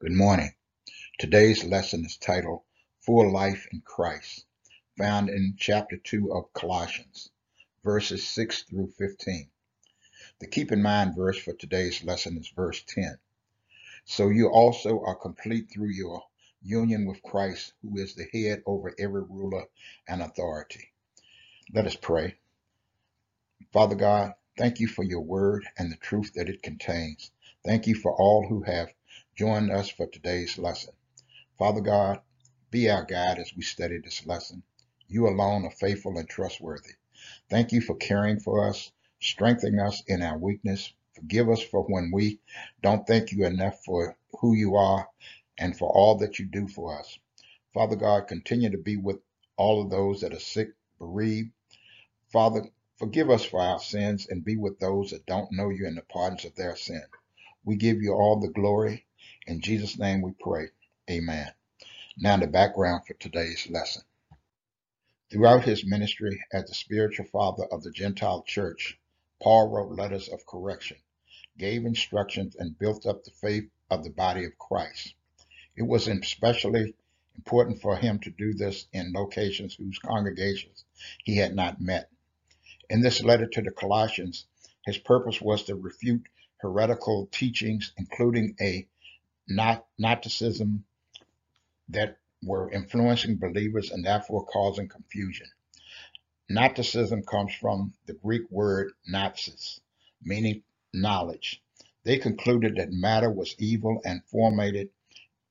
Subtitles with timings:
[0.00, 0.54] Good morning.
[1.18, 2.62] Today's lesson is titled
[3.00, 4.46] Full Life in Christ,
[4.96, 7.30] found in chapter 2 of Colossians,
[7.82, 9.50] verses 6 through 15.
[10.38, 13.18] The keep in mind verse for today's lesson is verse 10.
[14.04, 16.22] So you also are complete through your
[16.62, 19.64] union with Christ, who is the head over every ruler
[20.06, 20.92] and authority.
[21.74, 22.36] Let us pray.
[23.72, 27.32] Father God, thank you for your word and the truth that it contains.
[27.64, 28.94] Thank you for all who have
[29.38, 30.92] join us for today's lesson.
[31.60, 32.20] Father God,
[32.72, 34.64] be our guide as we study this lesson.
[35.06, 36.94] You alone are faithful and trustworthy.
[37.48, 40.92] Thank you for caring for us, strengthening us in our weakness.
[41.14, 42.40] Forgive us for when we
[42.82, 45.08] don't thank you enough for who you are
[45.56, 47.16] and for all that you do for us.
[47.72, 49.20] Father God, continue to be with
[49.56, 51.52] all of those that are sick, bereaved.
[52.32, 52.64] Father,
[52.96, 56.02] forgive us for our sins and be with those that don't know you in the
[56.02, 57.04] pardons of their sin.
[57.62, 59.04] We give you all the glory
[59.48, 60.68] in Jesus' name we pray.
[61.10, 61.50] Amen.
[62.18, 64.02] Now the background for today's lesson.
[65.30, 68.98] Throughout his ministry as the spiritual father of the Gentile church,
[69.42, 70.98] Paul wrote letters of correction,
[71.56, 75.14] gave instructions, and built up the faith of the body of Christ.
[75.76, 76.94] It was especially
[77.34, 80.84] important for him to do this in locations whose congregations
[81.24, 82.10] he had not met.
[82.90, 84.44] In this letter to the Colossians,
[84.84, 86.26] his purpose was to refute
[86.58, 88.86] heretical teachings, including a
[89.48, 90.84] Gnosticism
[91.88, 95.46] that were influencing believers and therefore causing confusion.
[96.50, 99.80] Gnosticism comes from the Greek word gnosis,
[100.22, 101.62] meaning knowledge.
[102.04, 104.90] They concluded that matter was evil and formulated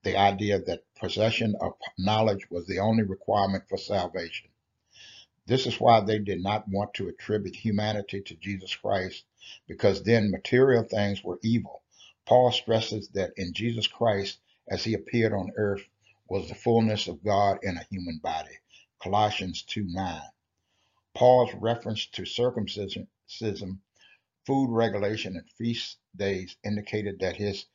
[0.04, 4.50] the idea that possession of knowledge was the only requirement for salvation.
[5.48, 9.26] This is why they did not want to attribute humanity to Jesus Christ,
[9.67, 11.82] because then material things were evil
[12.28, 15.83] Paul stresses that in Jesus Christ, as he appeared on earth,
[16.27, 18.52] was the fullness of God in a human body.
[19.02, 20.21] Colossians 2 9.
[21.16, 23.08] Paul's reference to circumcision,
[24.45, 27.66] food regulation, and feast days indicated that his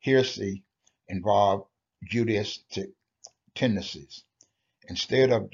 [0.00, 0.64] heresy
[1.08, 1.68] involved
[2.10, 2.92] Judaistic
[3.54, 4.24] tendencies.
[4.88, 5.50] Instead of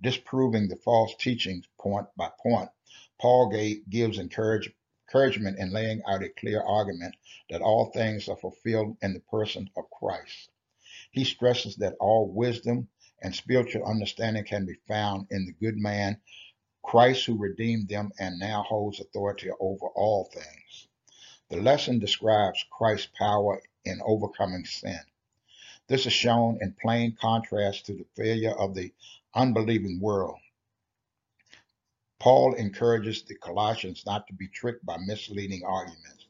[0.00, 2.70] disproving the false teachings point by point,
[3.20, 4.76] Paul gave, gives encouragement
[5.10, 7.16] encouragement in laying out a clear argument
[7.48, 10.50] that all things are fulfilled in the person of Christ.
[11.10, 12.88] He stresses that all wisdom
[13.20, 16.20] and spiritual understanding can be found in the good man,
[16.84, 20.86] Christ who redeemed them and now holds authority over all things.
[21.48, 25.00] The lesson describes Christ's power in overcoming sin.
[25.88, 28.92] This is shown in plain contrast to the failure of the
[29.34, 30.38] unbelieving world
[32.20, 36.26] Paul encourages the Colossians not to be tricked by misleading arguments.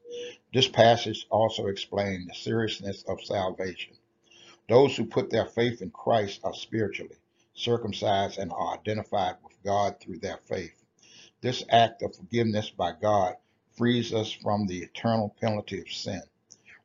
[0.54, 3.96] This passage also explains the seriousness of salvation.
[4.68, 7.16] Those who put their faith in Christ are spiritually
[7.54, 10.80] circumcised and are identified with God through their faith.
[11.40, 13.34] This act of forgiveness by God
[13.76, 16.22] frees us from the eternal penalty of sin,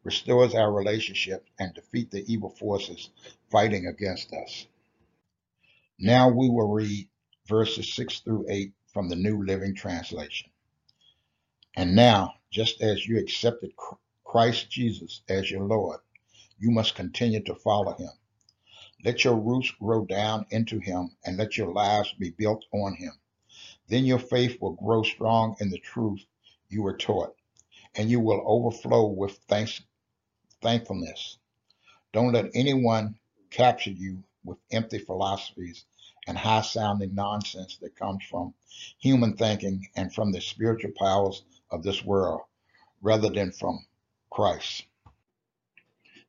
[0.04, 3.12] restores our relationship, and defeat the evil forces
[3.52, 4.66] fighting against us.
[6.00, 7.08] Now we will read
[7.48, 10.50] verses 6 through 8 from the New Living Translation.
[11.76, 13.74] And now, just as you accepted
[14.24, 16.00] Christ Jesus as your Lord,
[16.60, 18.12] you must continue to follow him.
[19.04, 23.12] Let your roots grow down into him and let your lives be built on him.
[23.90, 26.22] Then your faith will grow strong in the truth
[26.70, 27.36] you were taught,
[27.96, 29.82] and you will overflow with thanks,
[30.62, 31.38] thankfulness.
[32.14, 33.20] Don't let anyone
[33.50, 35.84] capture you with empty philosophies
[36.28, 38.54] and high sounding nonsense that comes from
[39.00, 42.42] human thinking and from the spiritual powers of this world
[43.02, 43.86] rather than from
[44.30, 44.86] Christ.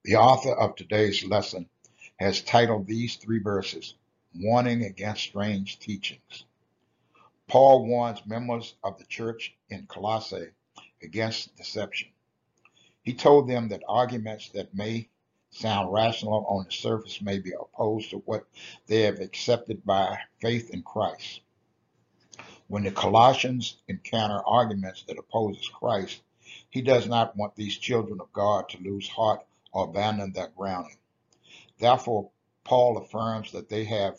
[0.05, 1.69] The author of today's lesson
[2.19, 3.95] has titled these three verses,
[4.35, 6.45] Warning Against Strange Teachings.
[7.49, 10.51] Paul warns members of the church in Colossae
[11.03, 12.09] against deception.
[13.03, 15.09] He told them that arguments that may
[15.51, 18.47] sound rational on the surface may be opposed to what
[18.87, 21.41] they have accepted by faith in Christ.
[22.69, 26.23] When the Colossians encounter arguments that opposes Christ,
[26.71, 30.99] he does not want these children of God to lose heart or abandon their grounding.
[31.79, 32.31] Therefore,
[32.65, 34.19] Paul affirms that they have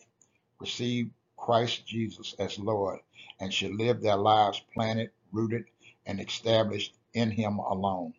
[0.60, 3.00] received Christ Jesus as Lord
[3.40, 5.66] and should live their lives planted, rooted,
[6.06, 8.14] and established in him alone.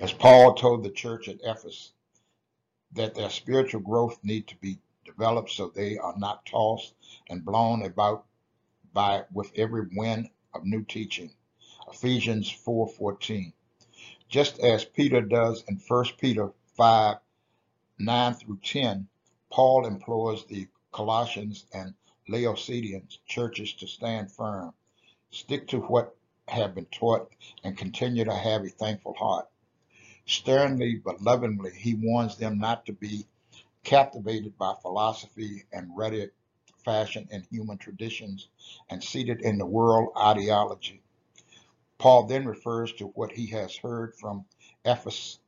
[0.00, 1.92] As Paul told the church at Ephesus
[2.92, 6.94] that their spiritual growth need to be developed so they are not tossed
[7.28, 8.24] and blown about
[8.92, 11.34] by with every wind of new teaching.
[11.88, 13.52] Ephesians 4:14.
[14.28, 17.16] Just as Peter does in 1 Peter 5
[17.98, 19.08] 9 through 10,
[19.50, 21.92] Paul implores the Colossians and
[22.28, 24.74] Laodicean churches to stand firm,
[25.32, 26.16] stick to what
[26.46, 27.32] have been taught,
[27.64, 29.48] and continue to have a thankful heart.
[30.28, 33.26] Sternly but lovingly, he warns them not to be
[33.82, 36.34] captivated by philosophy and rhetoric
[36.84, 38.48] fashioned in human traditions
[38.90, 41.02] and seated in the world ideology.
[41.96, 44.44] Paul then refers to what he has heard from
[44.84, 45.40] Epaphras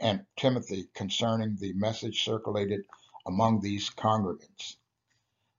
[0.00, 2.86] and Timothy concerning the message circulated
[3.26, 4.76] among these congregants.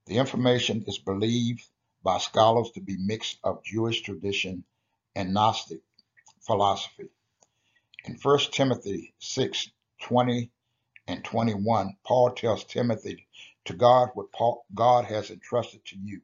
[0.05, 1.67] The information is believed
[2.03, 4.63] by scholars to be mixed of Jewish tradition
[5.13, 5.81] and Gnostic
[6.39, 7.09] philosophy.
[8.03, 9.69] In 1 Timothy 6
[10.01, 10.49] 20
[11.05, 13.27] and 21, Paul tells Timothy
[13.65, 16.21] to guard what Paul, God has entrusted to you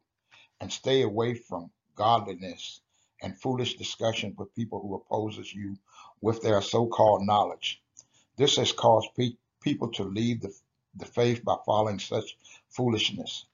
[0.59, 2.81] and stay away from godliness
[3.21, 5.77] and foolish discussion with people who opposes you
[6.19, 7.79] with their so-called knowledge.
[8.37, 10.59] This has caused pe people to leave the,
[10.95, 12.39] the faith by following such
[12.69, 13.45] foolishness.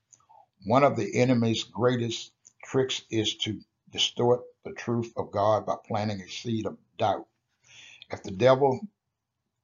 [0.63, 2.31] One of the enemy's greatest
[2.63, 3.59] tricks is to
[3.91, 7.27] distort the truth of God by planting a seed of doubt.
[8.13, 8.79] If the devil,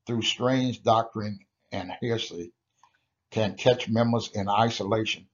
[0.07, 1.37] through strange doctrine
[1.71, 2.51] and heresy,
[3.29, 5.29] can catch members in isolation,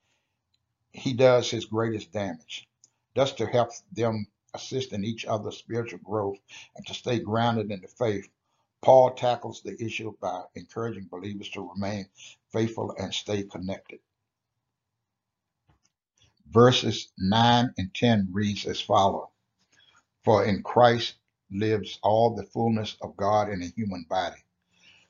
[0.92, 2.68] he does his greatest damage.
[3.16, 6.40] Thus, to help them assist in each other's spiritual growth
[6.76, 8.28] and to stay grounded in the faith,
[8.82, 12.10] Paul tackles the issue by encouraging believers to remain
[12.52, 14.02] faithful and stay connected.
[16.50, 19.30] Verses 9 and 10 reads as follows
[20.26, 21.16] For in Christ
[21.52, 24.44] lives all the fullness of God in a human body.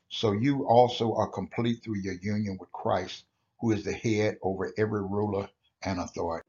[0.08, 3.24] So you also are complete through your union with Christ,
[3.60, 5.48] who is the head over every ruler
[5.82, 6.46] and authority.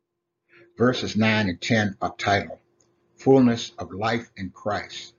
[0.78, 2.60] Verses 9 and 10 are titled
[3.16, 5.16] Fullness of Life in Christ.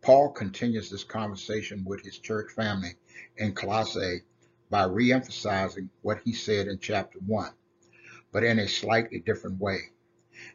[0.00, 2.94] Paul continues this conversation with his church family
[3.36, 4.22] in Colossae
[4.70, 7.50] by re-emphasizing what he said in chapter 1,
[8.30, 9.78] but in a slightly different way.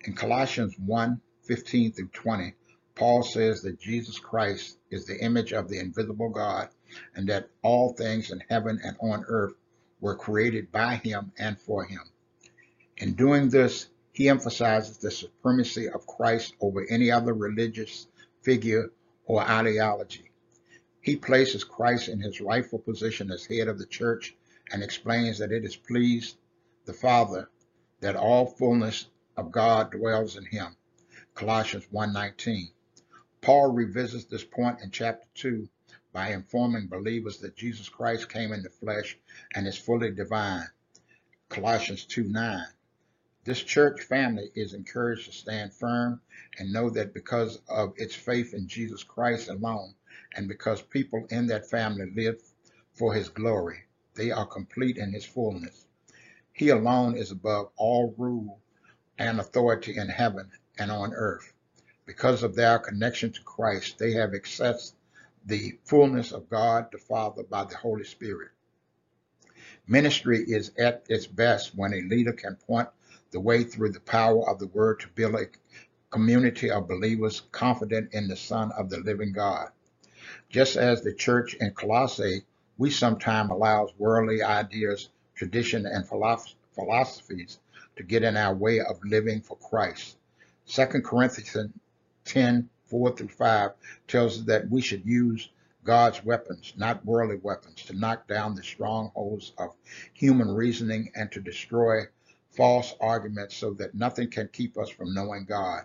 [0.05, 2.53] In Colossians 1, 15 through 20,
[3.01, 6.69] Paul says that Jesus Christ is the image of the invisible God
[7.15, 9.55] and that all things in heaven and on earth
[9.99, 12.03] were created by him and for him.
[12.97, 18.05] In doing this, he emphasizes the supremacy of Christ over any other religious
[18.43, 18.91] figure
[19.25, 20.29] or ideology.
[21.01, 24.35] He places Christ in his rightful position as head of the church
[24.71, 26.37] and explains that it has pleased
[26.85, 27.49] the Father
[28.01, 30.75] that all fullness of God dwells in him.
[31.33, 32.69] Colossians 1.19.
[33.41, 35.67] Paul revisits this point in chapter 2
[36.13, 39.17] by informing believers that Jesus Christ came in the flesh
[39.55, 40.67] and is fully divine.
[41.49, 42.67] Colossians 2 9.
[43.43, 46.21] This church family is encouraged to stand firm
[46.59, 49.95] and know that because of its faith in Jesus Christ alone,
[50.35, 52.39] and because people in that family live
[52.93, 55.87] for his glory, they are complete in his fullness.
[56.53, 58.61] He alone is above all rule
[59.17, 61.53] and authority in heaven and on earth.
[62.11, 64.95] Because of their connection to Christ, they have accessed
[65.45, 68.49] the fullness of God the Father by the Holy Spirit.
[69.87, 72.89] Ministry is at its best when a leader can point
[73.31, 75.45] the way through the power of the word to build a
[76.09, 79.69] community of believers confident in the Son of the living God.
[80.49, 82.43] Just as the church in Colossae,
[82.77, 87.59] we sometimes allow worldly ideas, tradition, and philosophies
[87.95, 90.17] to get in our way of living for Christ.
[90.67, 91.71] 2 Corinthians
[92.31, 93.71] 10, 4 through 5
[94.07, 95.49] tells us that we should use
[95.83, 99.75] God's weapons, not worldly weapons, to knock down the strongholds of
[100.13, 102.03] human reasoning and to destroy
[102.49, 105.83] false arguments so that nothing can keep us from knowing God.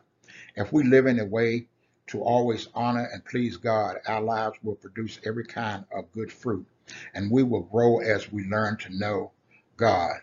[0.54, 1.66] If we live in a way
[2.08, 6.66] to always honor and please God, our lives will produce every kind of good fruit,
[7.12, 9.32] and we will grow as we learn to know
[9.76, 10.20] God.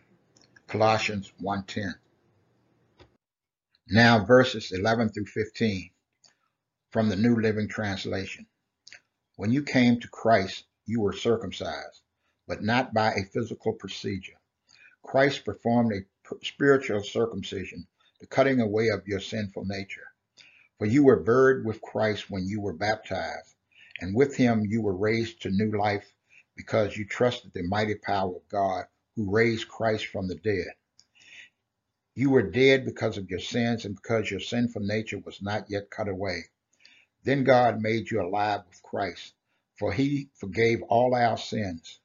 [0.67, 1.95] Colossians 1.10
[3.89, 5.89] Now verses 11 through 15
[6.93, 8.45] from the New Living Translation.
[9.35, 12.03] When you came to Christ, you were circumcised,
[12.47, 14.37] but not by a physical procedure.
[15.01, 17.87] Christ performed a spiritual circumcision,
[18.21, 20.05] the cutting away of your sinful nature.
[20.77, 23.55] For you were buried with Christ when you were baptized,
[23.99, 26.13] and with him you were raised to new life
[26.55, 28.85] because you trusted the mighty power of God
[29.15, 30.75] who raised Christ from the dead.
[32.13, 35.89] You were dead because of your sins and because your sinful nature was not yet
[35.89, 36.49] cut away.
[37.23, 39.33] Then God made you alive with Christ,
[39.77, 41.99] for he forgave all our sins.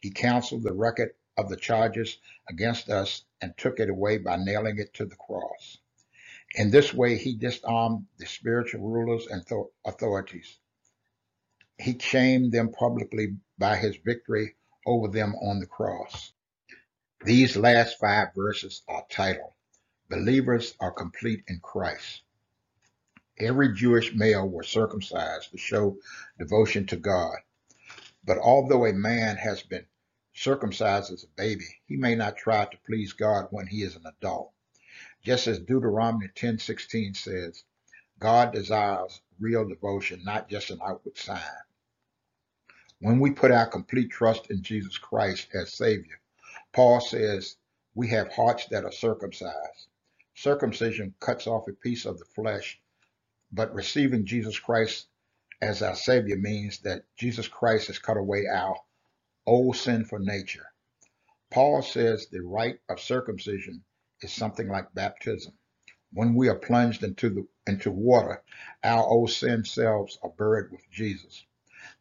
[0.00, 4.78] He canceled the record of the charges against us and took it away by nailing
[4.78, 5.78] it to the cross.
[6.54, 9.44] In this way, he disarmed the spiritual rulers and
[9.84, 10.58] authorities.
[11.78, 14.54] He shamed them publicly by his victory
[14.86, 16.32] over them on the cross.
[17.24, 19.52] These last five verses are titled,
[20.08, 22.22] Believers are Complete in Christ.
[23.42, 25.98] Every Jewish male was circumcised to show
[26.38, 27.38] devotion to God.
[28.22, 29.84] But although a man has been
[30.32, 34.04] circumcised as a baby, he may not try to please God when he is an
[34.06, 34.52] adult.
[35.24, 37.64] Just as Deuteronomy 10:16 says,
[38.20, 41.42] God desires real devotion, not just an outward sign.
[43.00, 46.20] When we put our complete trust in Jesus Christ as Savior,
[46.72, 47.56] Paul says
[47.96, 49.88] we have hearts that are circumcised.
[50.34, 52.80] Circumcision cuts off a piece of the flesh,
[53.52, 55.06] but receiving Jesus Christ
[55.60, 58.76] as our Savior means that Jesus Christ has cut away our
[59.46, 60.66] old sinful nature.
[61.50, 63.84] Paul says the rite of circumcision
[64.22, 65.52] is something like baptism.
[66.12, 68.42] When we are plunged into the into water,
[68.82, 71.44] our old sin selves are buried with Jesus.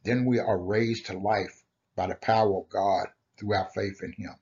[0.04, 1.64] Then we are raised to life
[1.96, 4.36] by the power of God through our faith in him.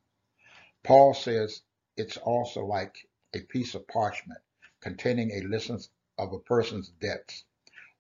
[0.84, 1.62] Paul says
[1.98, 2.96] it's also like
[3.34, 4.42] a piece of parchment
[4.80, 7.46] containing a list of a person's debts.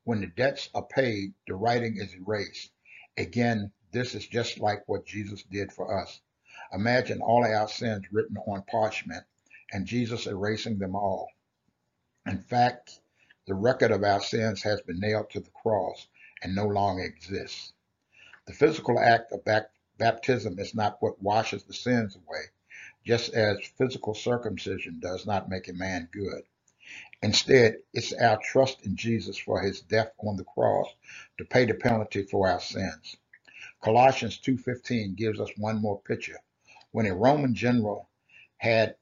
[0.03, 2.71] When the debts are paid, the writing is erased.
[3.17, 6.21] Again, this is just like what Jesus did for us.
[6.71, 9.23] Imagine all our sins written on parchment
[9.71, 11.29] and Jesus erasing them all.
[12.25, 12.99] In fact,
[13.47, 16.07] the record of our sins has been nailed to the cross
[16.43, 17.73] and no longer exists.
[18.45, 19.45] The physical act of
[19.97, 22.43] baptism is not what washes the sins away,
[23.05, 26.43] just as physical circumcision does not make a man good.
[27.21, 30.87] Instead, it's our trust in Jesus for his death on the cross
[31.37, 33.17] to pay the penalty for our sins.
[33.83, 36.39] Colossians 2.15 gives us one more picture.
[36.91, 38.09] When a Roman general
[38.57, 38.95] had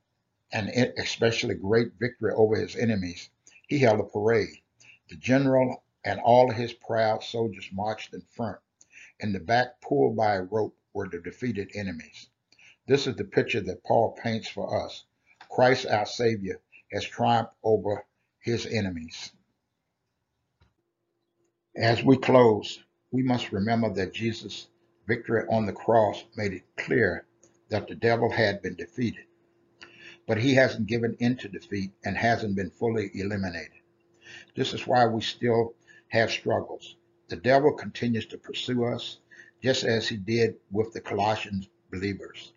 [0.54, 3.30] an especially great victory over his enemies,
[3.68, 4.58] he held a parade.
[5.10, 8.58] The general and all his proud soldiers marched in front.
[9.22, 12.30] In the back, pulled by a rope, were the defeated enemies.
[12.88, 15.06] This is the picture that Paul paints for us.
[15.50, 16.60] Christ, our Savior,
[16.92, 18.06] has triumphed over
[18.40, 19.32] his enemies.
[21.76, 22.80] As we close,
[23.12, 24.68] we must remember that Jesus'
[25.08, 27.26] victory on the cross made it clear
[27.70, 29.26] that the devil had been defeated.
[30.28, 33.72] But he hasn't given in to defeat and hasn't been fully eliminated.
[34.56, 35.76] This is why we still
[36.10, 36.96] have struggles.
[37.30, 39.20] The devil continues to pursue us,
[39.62, 42.54] just as he did with the Colossians believers.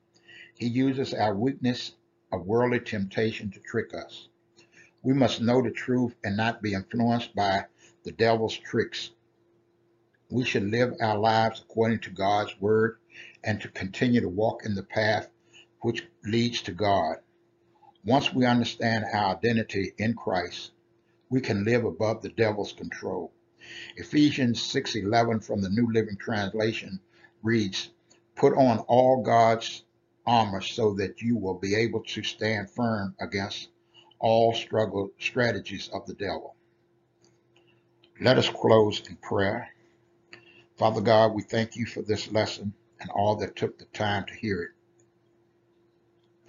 [0.54, 1.92] He uses our weakness
[2.32, 4.28] of worldly temptation to trick us.
[5.02, 7.66] We must know the truth and not be influenced by
[8.04, 9.10] the devil's tricks
[10.30, 12.98] we should live our lives according to God's word
[13.42, 15.28] and to continue to walk in the path
[15.80, 17.16] which leads to God.
[18.04, 20.70] Once we understand our identity in Christ,
[21.30, 23.32] we can live above the devil's control.
[23.96, 27.00] Ephesians 6:11 from the New Living Translation
[27.42, 27.90] reads,
[28.36, 29.84] "Put on all God's
[30.30, 33.68] armor so that you will be able to stand firm against
[34.20, 36.54] all struggle strategies of the devil."
[38.20, 39.74] Let us close in prayer.
[40.76, 44.34] Father God, we thank you for this lesson and all that took the time to
[44.34, 44.70] hear it.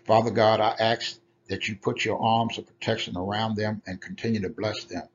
[0.06, 4.42] Father God, I ask that you put your arms of protection around them and continue
[4.42, 5.08] to bless them.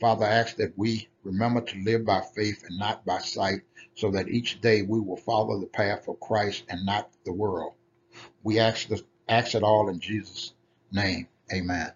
[0.00, 3.60] Father, I ask that we remember to live by faith and not by sight,
[3.94, 7.74] so that each day we will follow the path of Christ and not the world.
[8.44, 10.54] We ask, this, ask it all in Jesus'
[10.92, 11.28] name.
[11.52, 11.92] Amen.